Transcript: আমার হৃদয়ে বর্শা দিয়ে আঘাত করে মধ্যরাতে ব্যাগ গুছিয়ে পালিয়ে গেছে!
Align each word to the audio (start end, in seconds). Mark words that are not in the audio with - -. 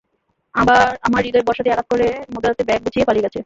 আমার 1.05 1.21
হৃদয়ে 1.25 1.47
বর্শা 1.47 1.63
দিয়ে 1.63 1.75
আঘাত 1.75 1.87
করে 1.91 2.05
মধ্যরাতে 2.33 2.63
ব্যাগ 2.67 2.79
গুছিয়ে 2.85 3.07
পালিয়ে 3.07 3.25
গেছে! 3.25 3.39